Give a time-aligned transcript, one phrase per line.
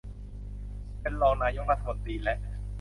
[1.01, 2.35] เป็นรองนายกรัฐมนตรีและ